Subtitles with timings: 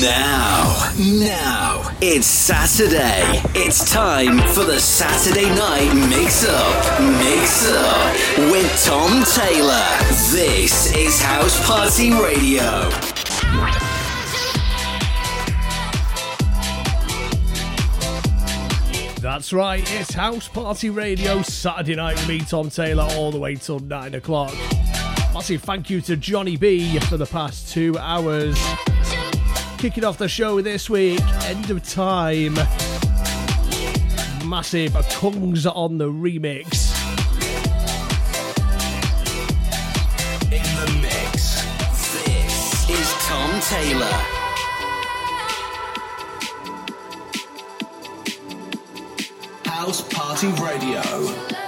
[0.00, 3.40] Now, now, it's Saturday.
[3.54, 7.00] It's time for the Saturday Night Mix Up.
[7.00, 8.12] Mix Up
[8.52, 9.86] with Tom Taylor.
[10.32, 12.90] This is House Party Radio.
[19.22, 23.54] That's right, it's House Party Radio Saturday night with me, Tom Taylor, all the way
[23.54, 24.54] till 9 o'clock.
[25.32, 28.58] Massive thank you to Johnny Bee for the past two hours.
[29.78, 32.54] Kicking off the show this week, End of Time.
[34.44, 36.92] Massive Kungs on the remix.
[40.44, 41.62] In the mix,
[42.24, 44.06] this is Tom Taylor.
[49.66, 51.65] House Party Radio.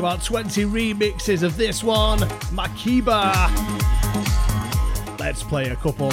[0.00, 2.20] About 20 remixes of this one,
[2.54, 3.22] Makeba.
[5.18, 6.10] Let's play a couple.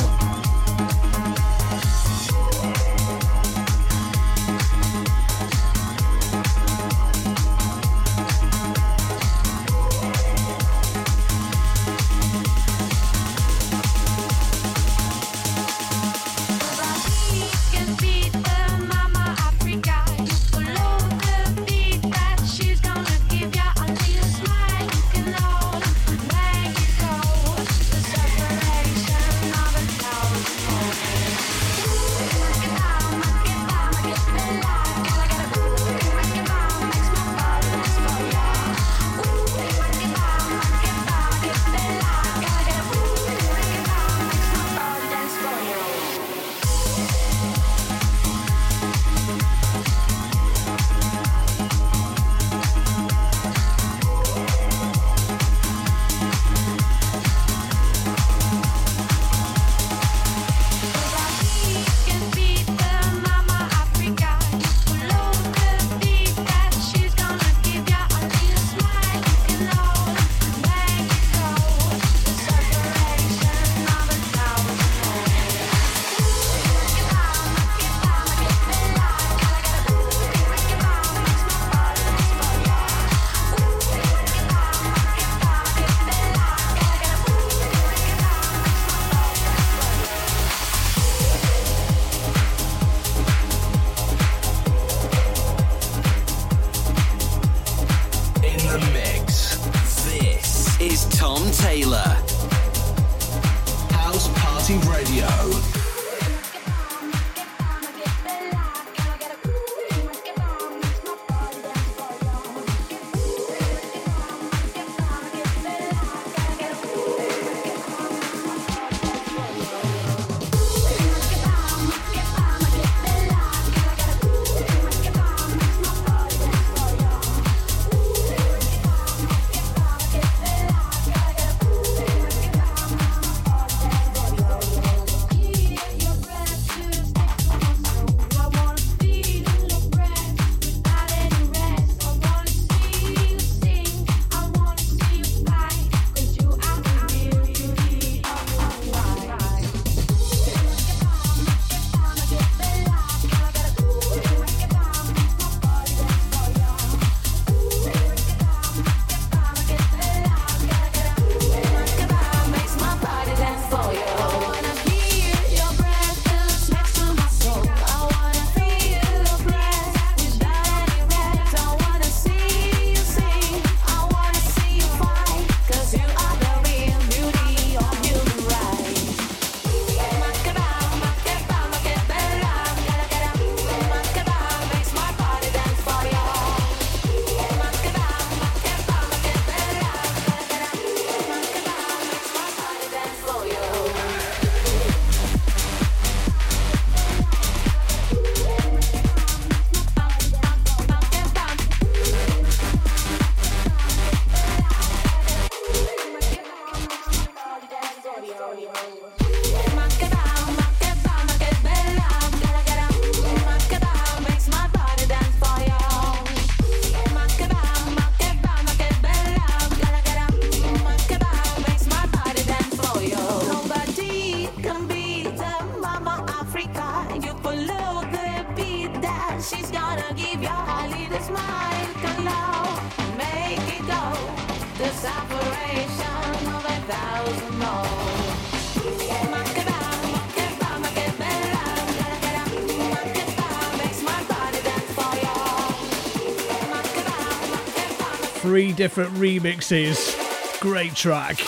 [248.77, 250.15] Different remixes.
[250.61, 251.39] Great track.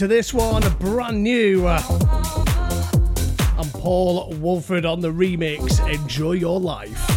[0.00, 1.68] To this one, brand new.
[1.68, 1.82] And
[3.74, 5.78] Paul Woolford on the remix.
[5.92, 7.09] Enjoy your life.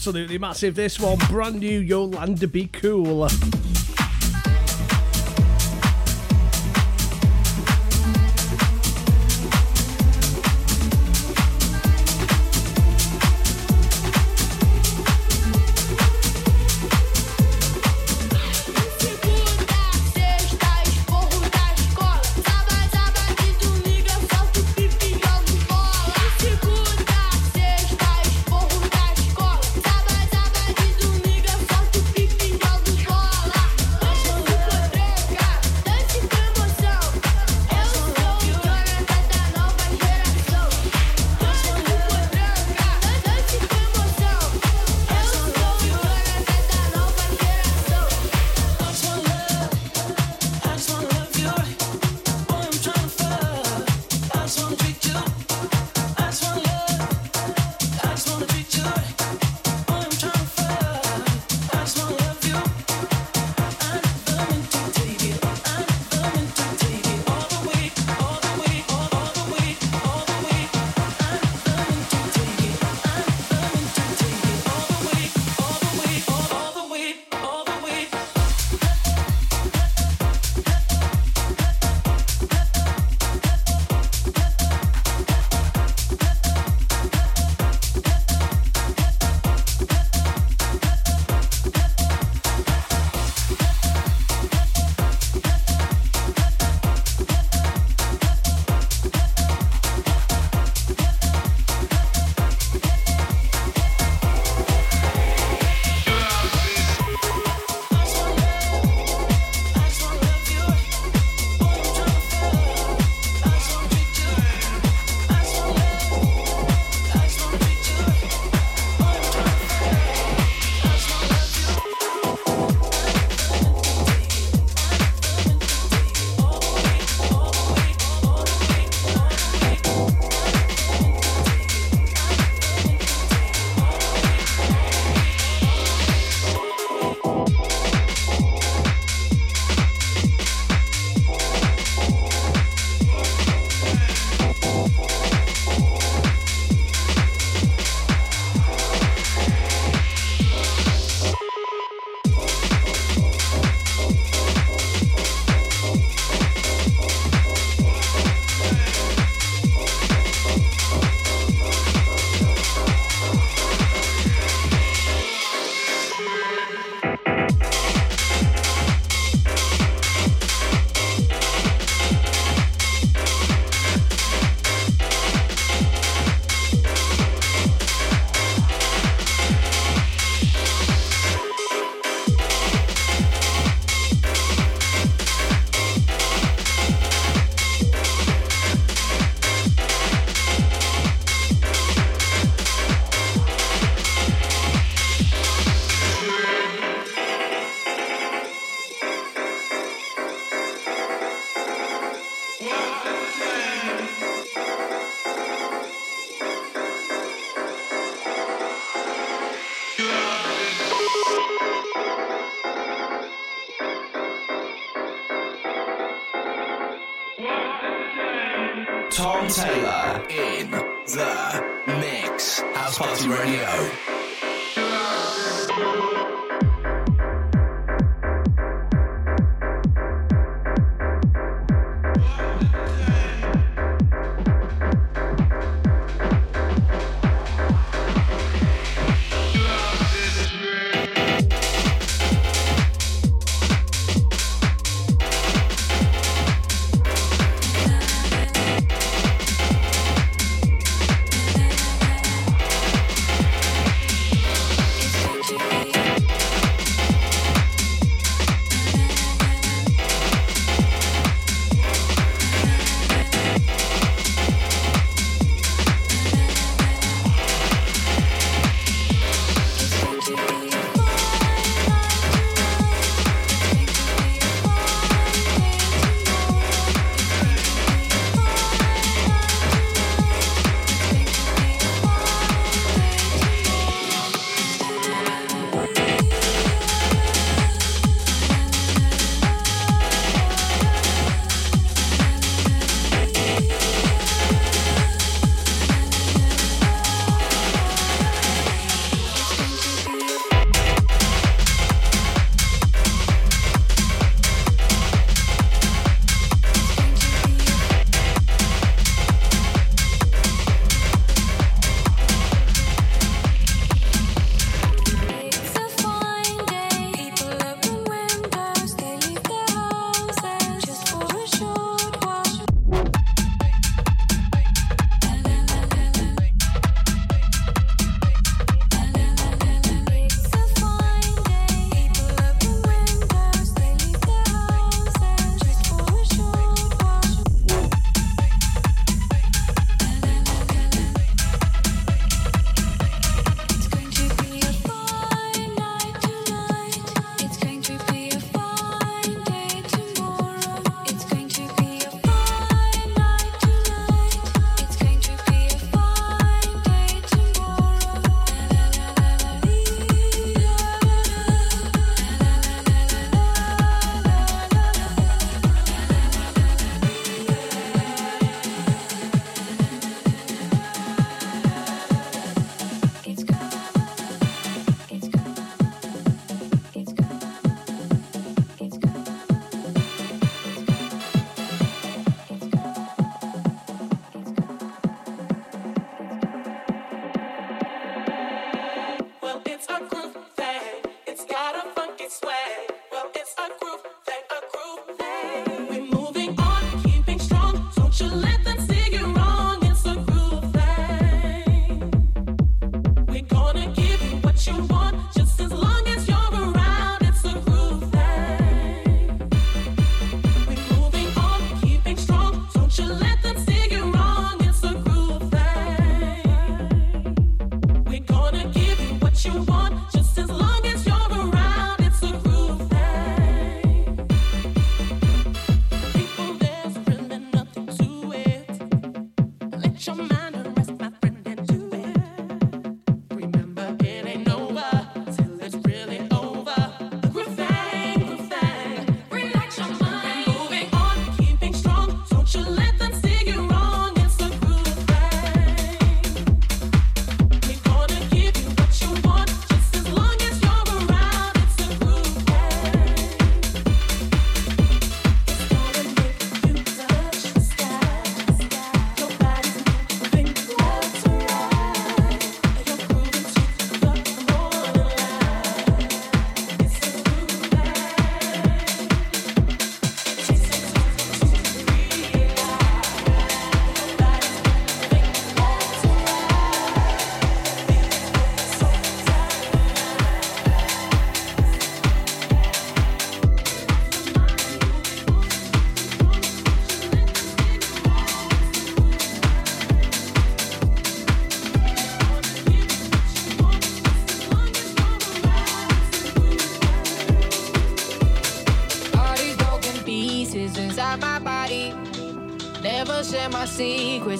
[0.00, 0.74] Absolutely massive.
[0.74, 3.28] This one, brand new Yolanda Be Cool.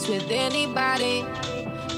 [0.09, 1.25] with anybody.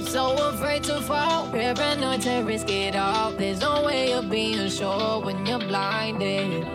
[0.05, 3.33] So afraid to fall, paranoid to risk it all.
[3.33, 6.67] There's no way of being sure when you're blinded.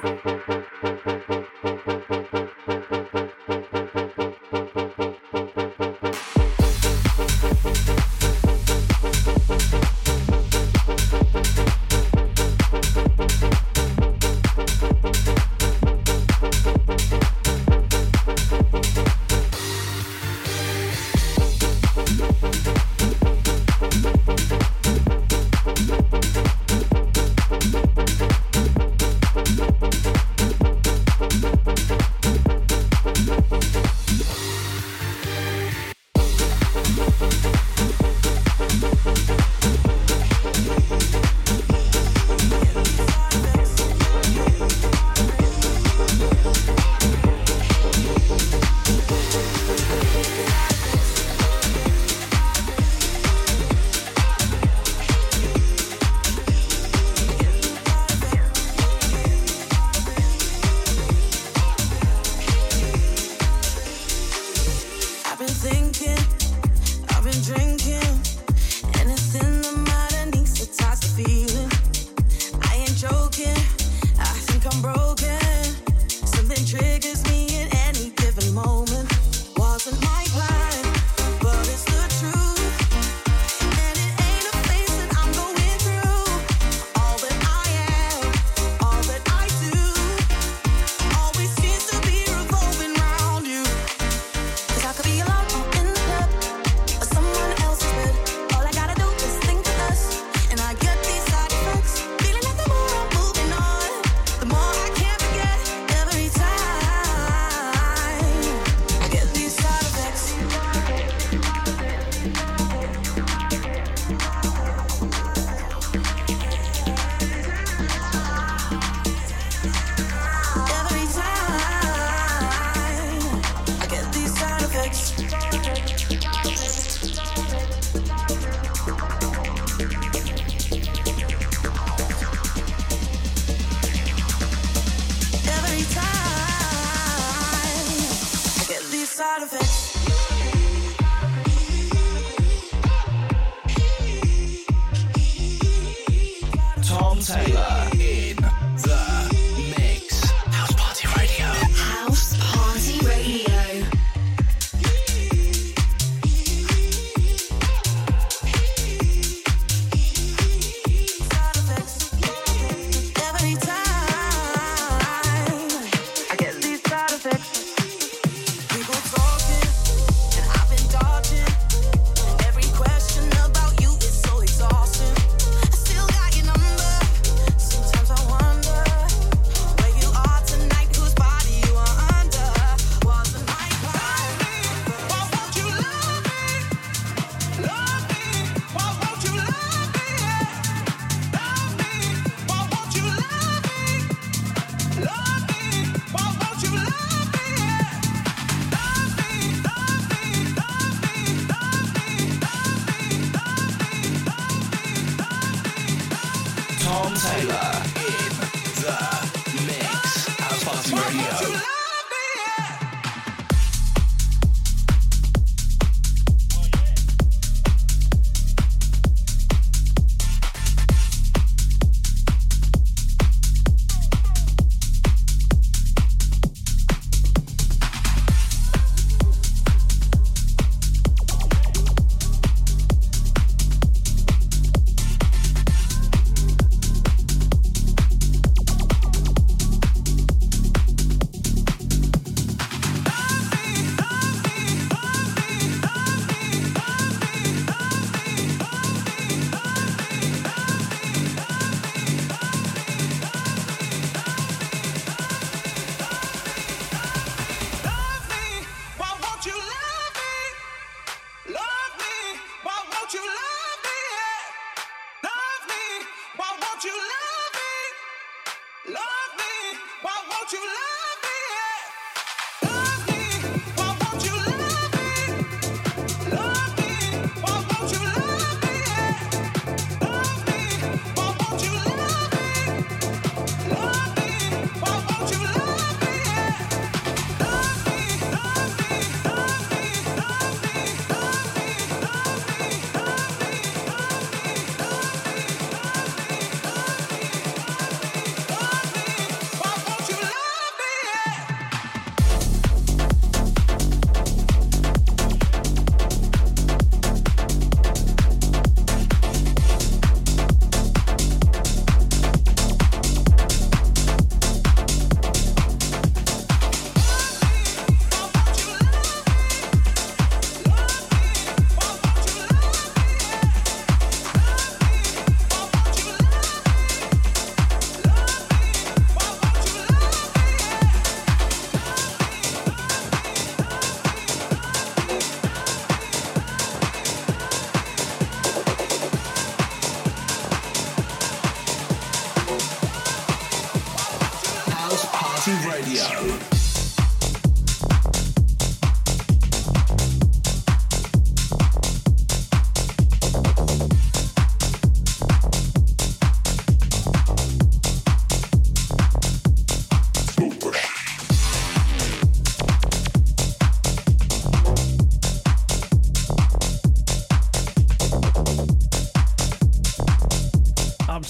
[0.00, 0.31] Radio.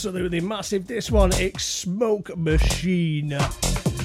[0.05, 0.89] Absolutely massive.
[0.89, 3.39] This one, it's Smoke Machine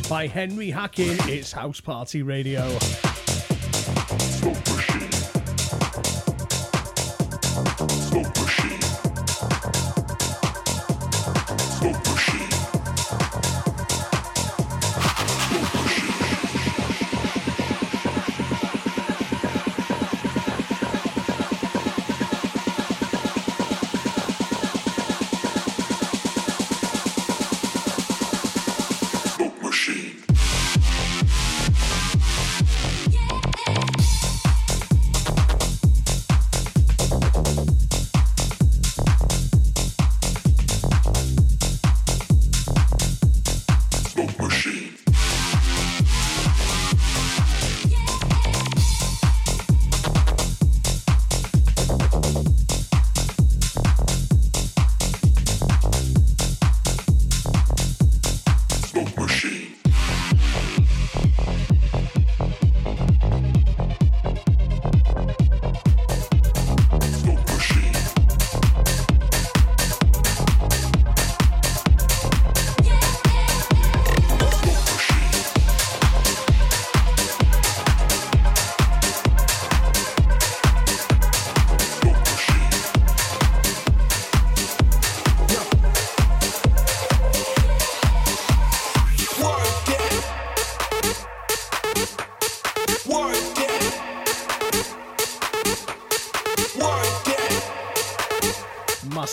[0.07, 1.17] by Henry Hacking.
[1.21, 2.69] It's House Party Radio.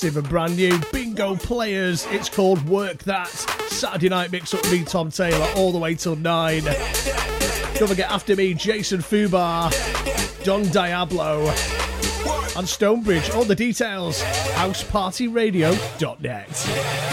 [0.05, 0.79] Massive and brand new.
[0.93, 3.29] Bingo Players, it's called Work That.
[3.29, 6.63] Saturday night mix up me, Tom Taylor, all the way till 9.
[6.63, 9.73] Don't forget, after me, Jason Fubar,
[10.45, 11.47] Don Diablo,
[12.55, 13.31] and Stonebridge.
[13.31, 17.04] All the details, housepartyradio.net.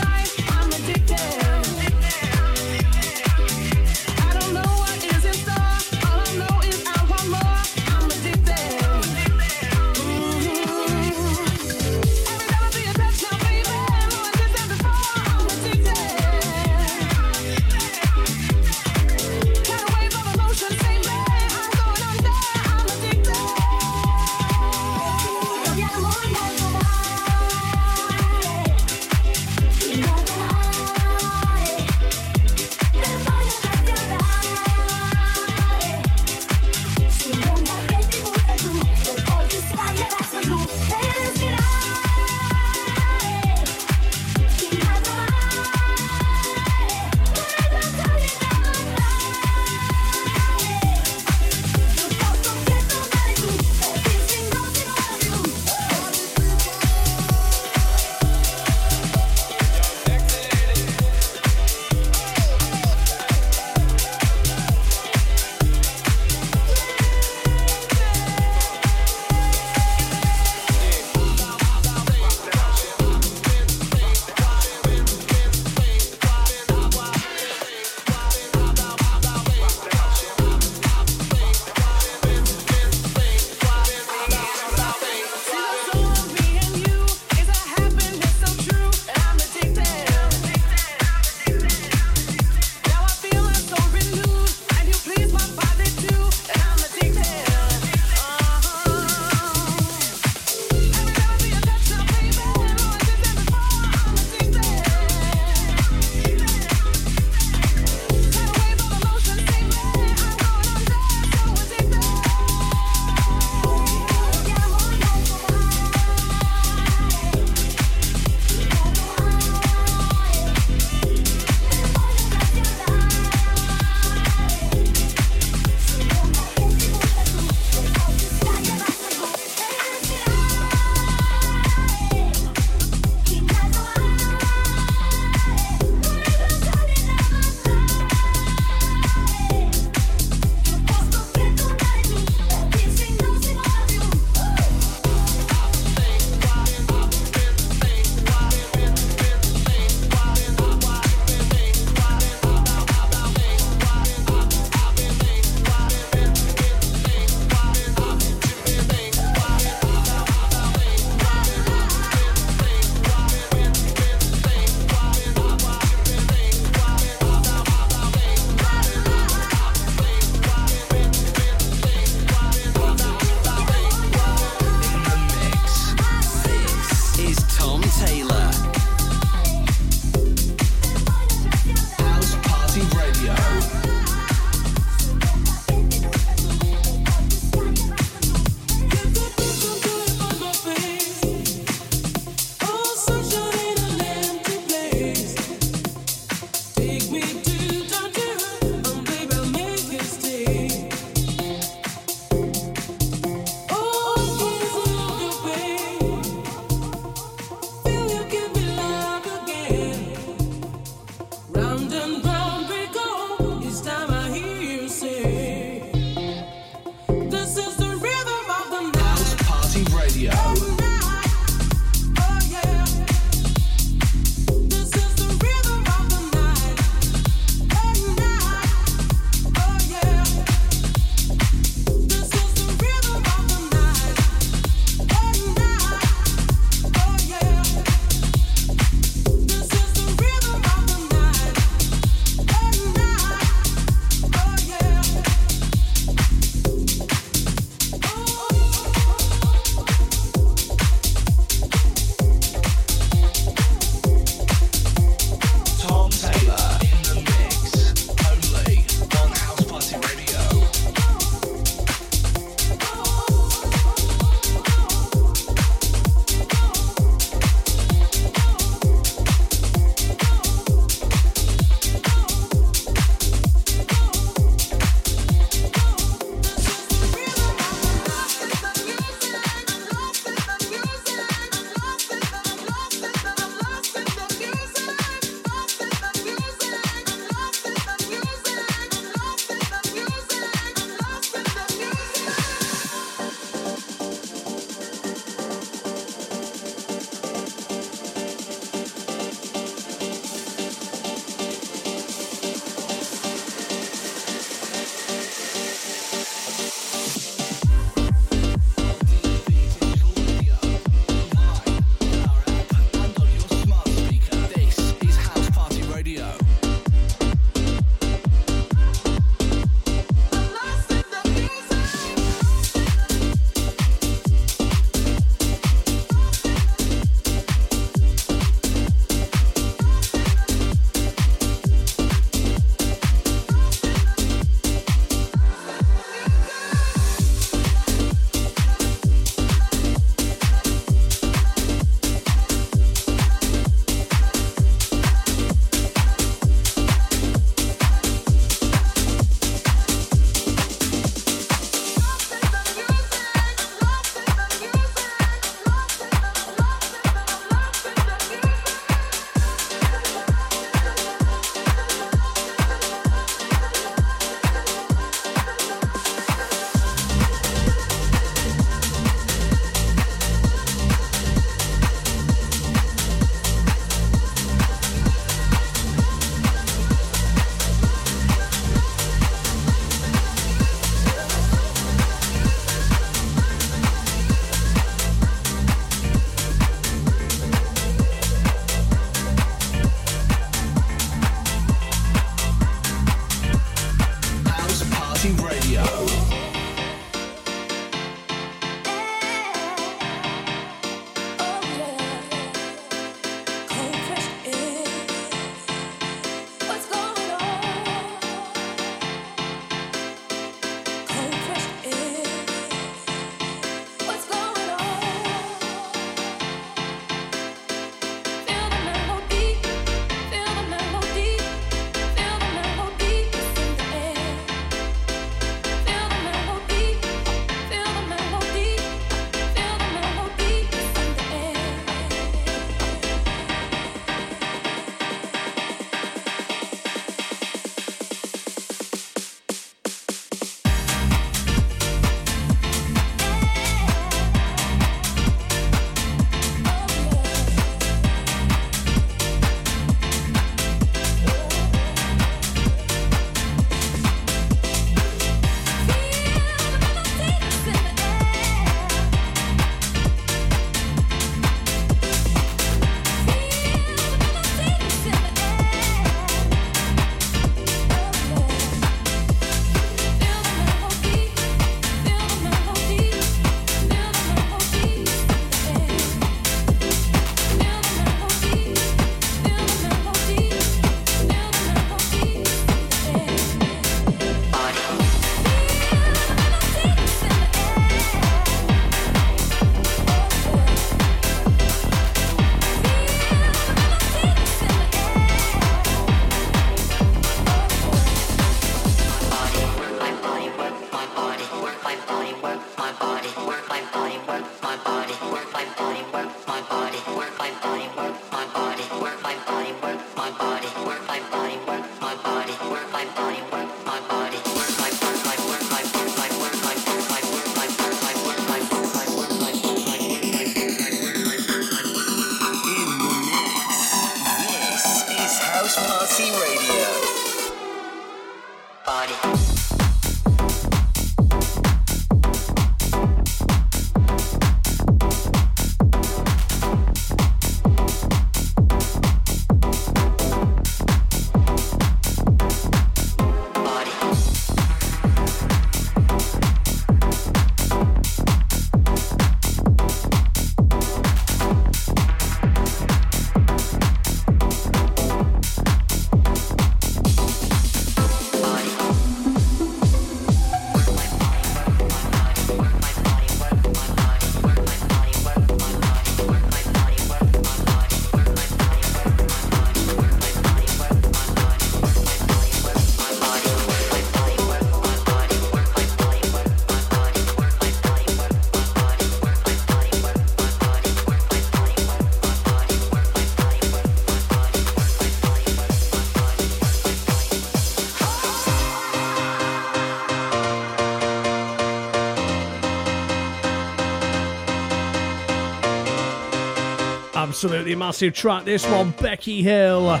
[597.36, 598.46] Absolutely massive track.
[598.46, 600.00] This one, Becky Hill,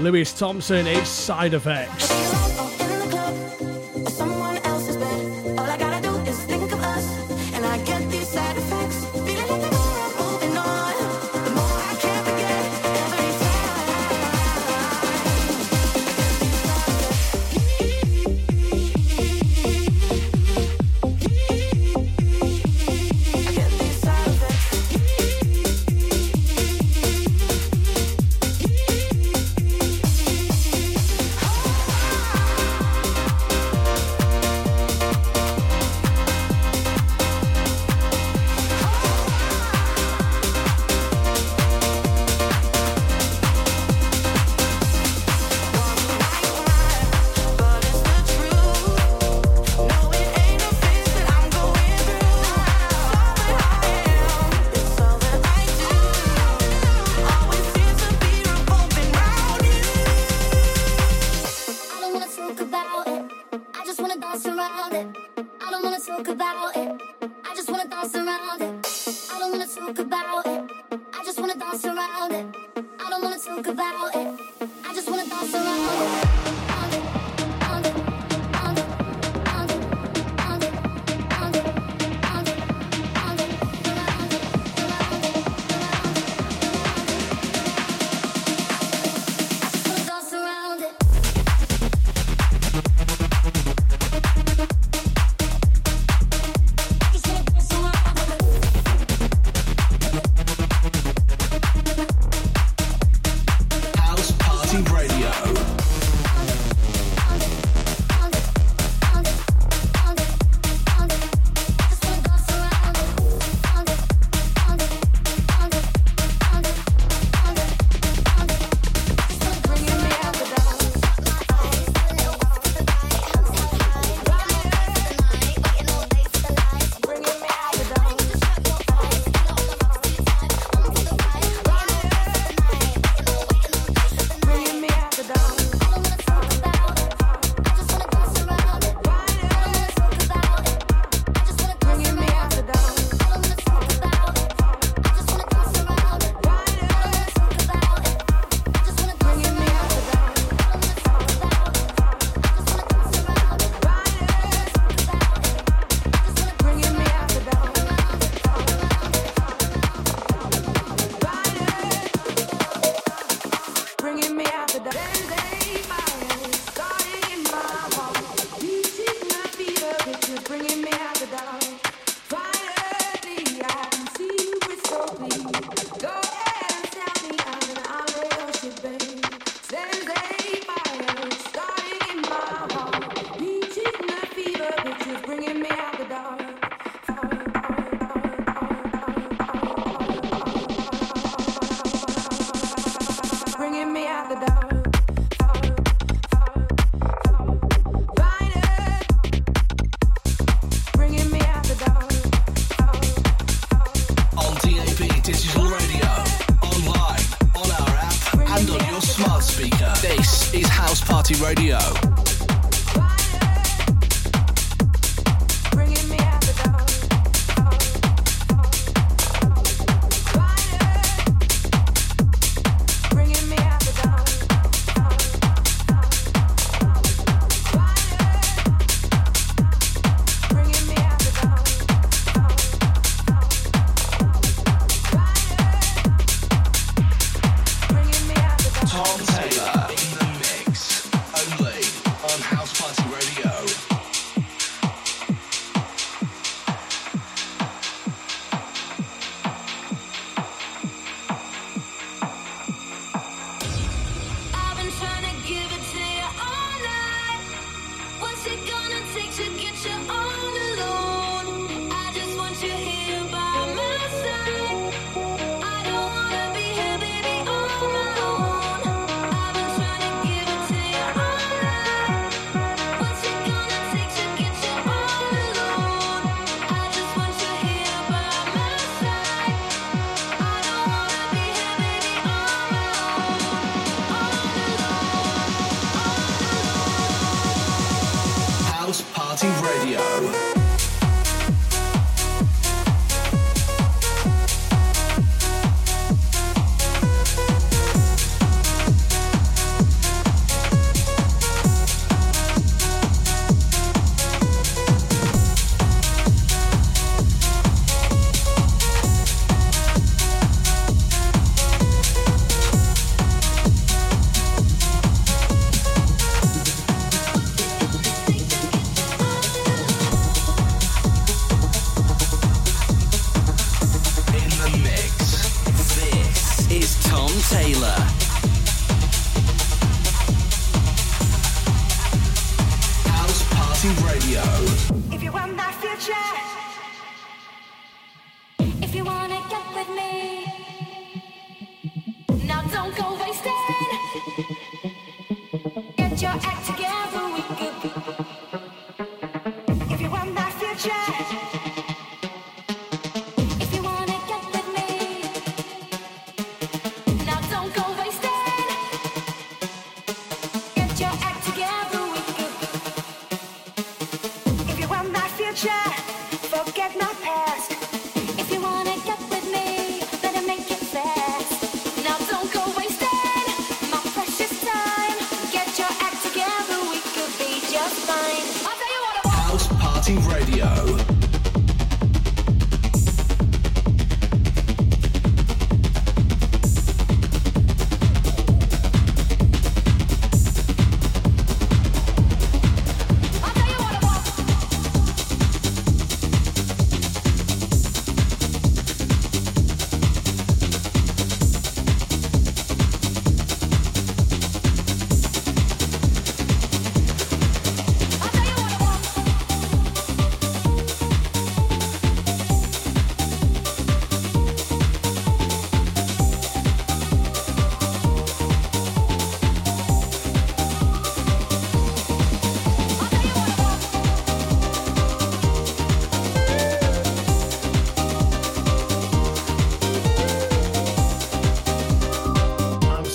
[0.00, 2.33] Lewis Thompson, it's Side Effects.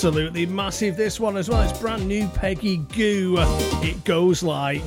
[0.10, 1.61] absolutely massive this one as well.
[1.61, 3.36] It's brand new Peggy Gou.
[3.84, 4.81] It goes like.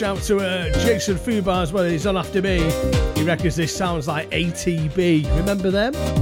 [0.00, 1.84] shout to uh, Jason Fubar as well.
[1.84, 2.58] He's on after me.
[3.16, 5.36] He reckons this sounds like ATB.
[5.36, 6.19] Remember them?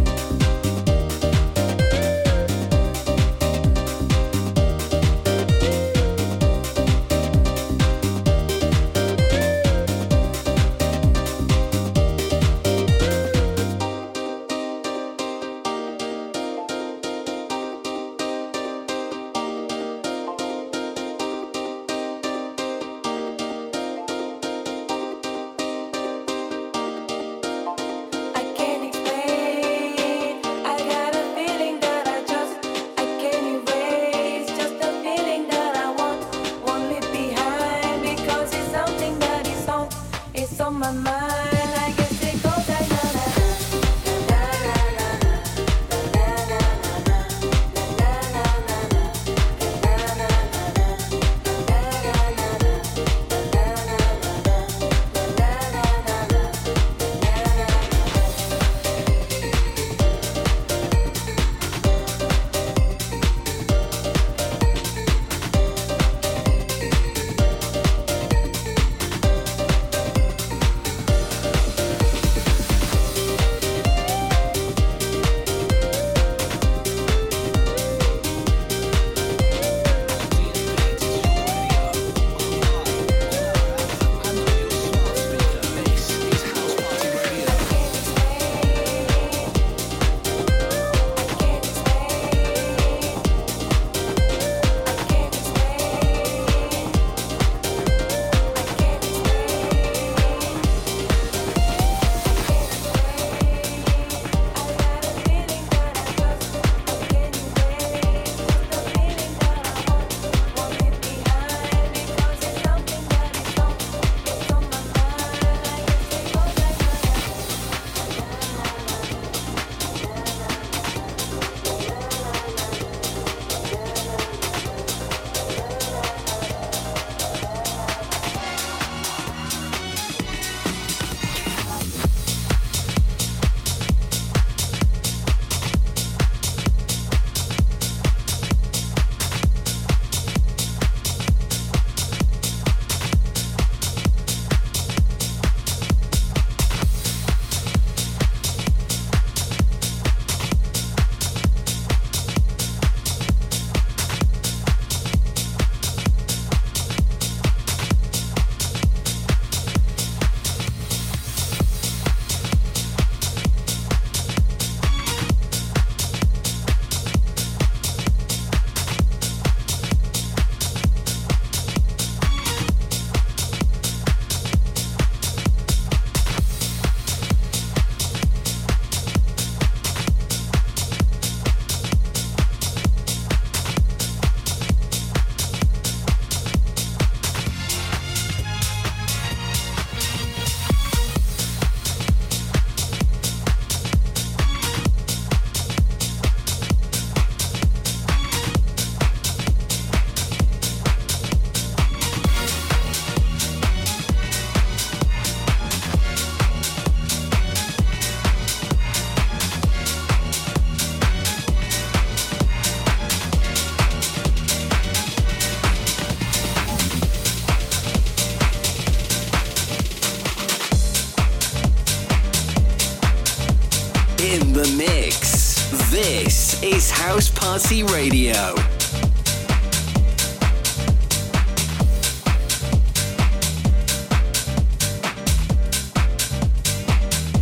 [227.58, 228.54] Radio.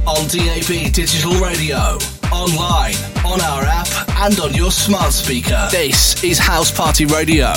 [0.07, 1.77] On DAB Digital Radio,
[2.33, 2.95] online,
[3.27, 5.69] on our app, and on your smart speaker.
[5.71, 7.53] This is House Party Radio.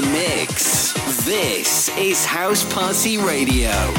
[0.00, 0.92] the mix.
[1.24, 3.95] This is House Party Radio.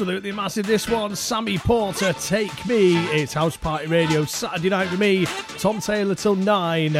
[0.00, 0.66] Absolutely massive.
[0.66, 2.96] This one, Sammy Porter, Take Me.
[3.08, 5.26] It's House Party Radio, Saturday night with me,
[5.58, 6.94] Tom Taylor till 9.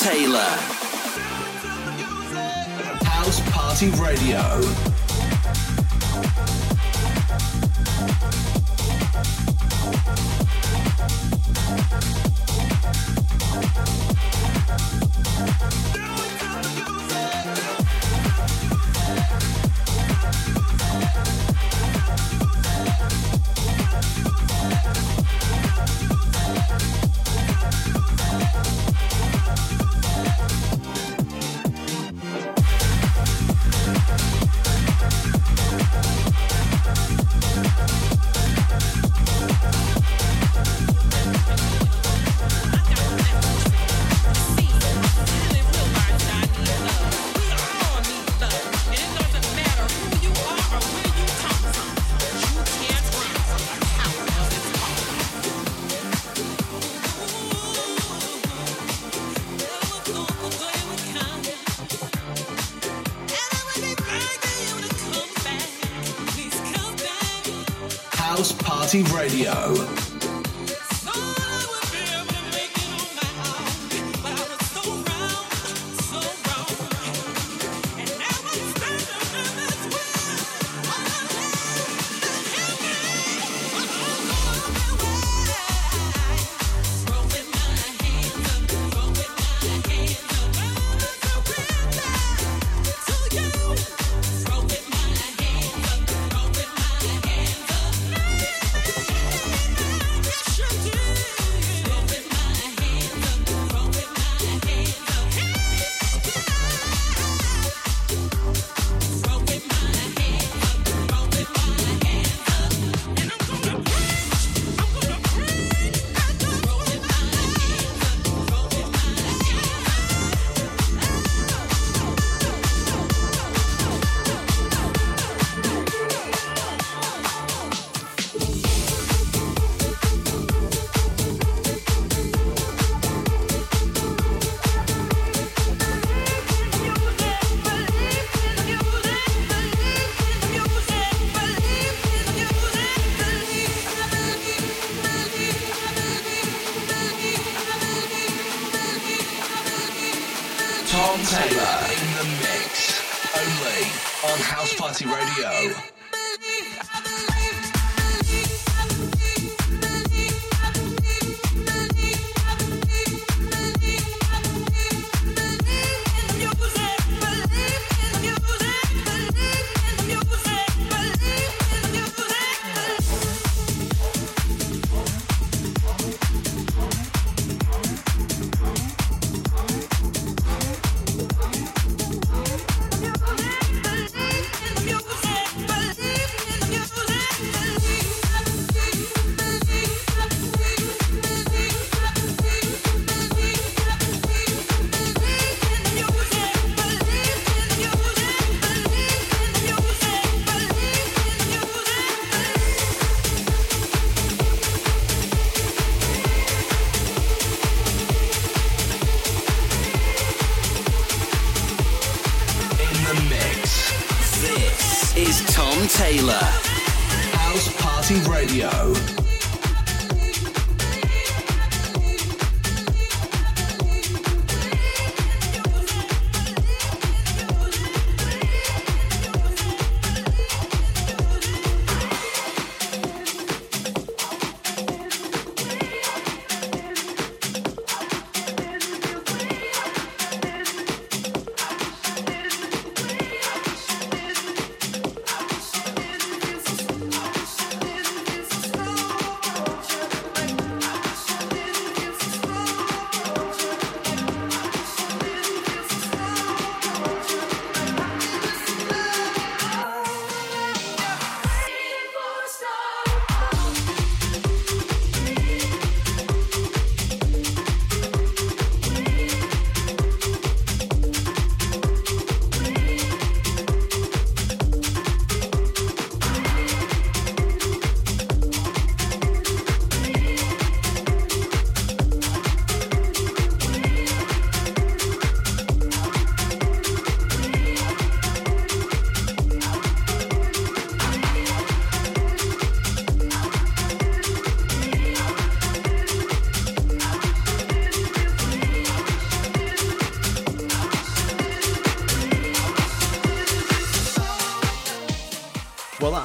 [0.00, 0.69] Taylor.